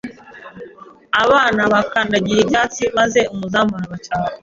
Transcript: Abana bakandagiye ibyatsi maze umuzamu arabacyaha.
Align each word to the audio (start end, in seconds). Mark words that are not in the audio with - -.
Abana 1.23 1.61
bakandagiye 1.73 2.39
ibyatsi 2.41 2.83
maze 2.97 3.19
umuzamu 3.33 3.73
arabacyaha. 3.77 4.29